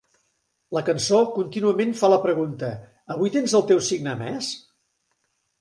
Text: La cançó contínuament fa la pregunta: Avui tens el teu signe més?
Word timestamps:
La 0.77 0.81
cançó 0.87 1.19
contínuament 1.35 1.93
fa 2.01 2.11
la 2.15 2.19
pregunta: 2.25 2.71
Avui 3.17 3.33
tens 3.37 3.55
el 3.61 3.67
teu 3.73 3.85
signe 3.91 4.15
més? 4.23 4.53